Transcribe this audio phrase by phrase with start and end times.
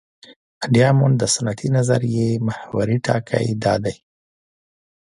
[0.61, 3.95] د ډیامونډ د سنتي نظریې محوري ټکی دا دی.